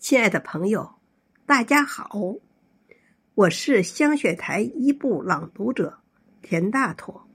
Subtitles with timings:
[0.00, 0.94] 亲爱的朋友，
[1.44, 2.36] 大家好，
[3.34, 5.98] 我是香雪台一部朗读者
[6.40, 7.28] 田大妥。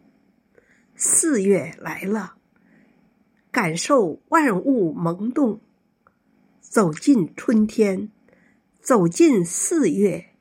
[0.96, 2.38] 四月来了，
[3.52, 5.62] 感受万物萌动，
[6.60, 8.12] 走进春天，
[8.82, 10.32] 走进四月，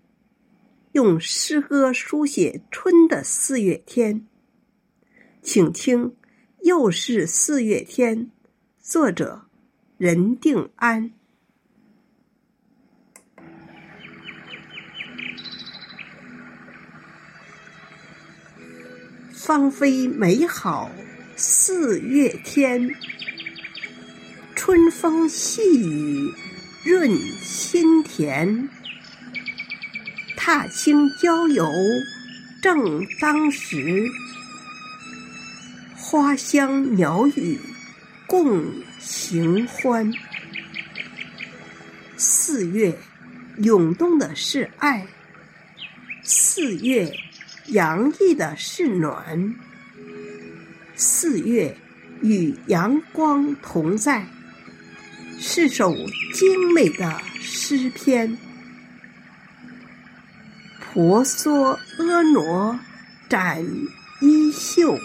[0.93, 4.27] 用诗歌书写春的四月天。
[5.43, 6.16] 请听，
[6.62, 8.30] 又是四月天。
[8.80, 9.43] 作者：
[9.98, 11.12] 任定安。
[19.46, 20.90] 芳菲美好
[21.36, 22.94] 四月天，
[24.57, 26.32] 春风细雨
[26.82, 27.11] 润
[27.43, 28.71] 心田。
[30.35, 31.71] 踏青郊游
[32.62, 34.06] 正当时，
[35.94, 37.61] 花香鸟语
[38.27, 40.11] 共行欢。
[42.16, 42.98] 四月
[43.58, 45.06] 涌动的是爱，
[46.22, 47.14] 四月。
[47.68, 49.54] 洋溢的是暖，
[50.94, 51.76] 四月
[52.20, 54.26] 与阳光同在，
[55.38, 55.94] 是首
[56.34, 58.36] 精美的诗篇。
[60.80, 62.80] 婆娑婀娜
[63.28, 63.66] 展
[64.20, 64.98] 衣袖，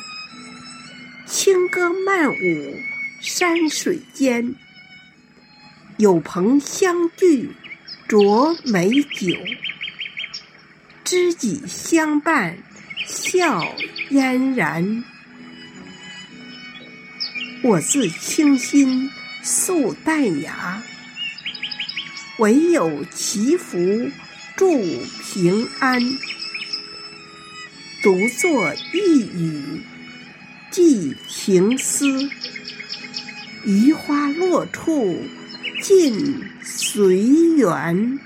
[1.25, 2.80] 轻歌曼舞
[3.21, 4.53] 山水间。
[5.97, 7.52] 有朋相聚
[8.07, 9.35] 酌美酒。
[11.09, 12.59] 知己相伴，
[13.07, 13.65] 笑
[14.11, 15.03] 嫣然。
[17.63, 19.09] 我自清心
[19.41, 20.83] 素淡雅，
[22.37, 24.11] 唯有祈福
[24.55, 25.02] 祝
[25.33, 25.99] 平安。
[28.03, 29.81] 独坐一隅
[30.69, 32.30] 寄情思，
[33.65, 35.25] 余花落处
[35.81, 37.17] 尽随
[37.57, 38.19] 缘。